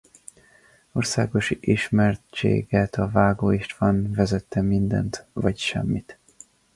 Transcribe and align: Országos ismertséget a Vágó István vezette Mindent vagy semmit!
Országos 0.91 1.49
ismertséget 1.59 2.95
a 2.95 3.09
Vágó 3.09 3.51
István 3.51 4.11
vezette 4.13 4.61
Mindent 4.61 5.25
vagy 5.33 5.57
semmit! 5.57 6.17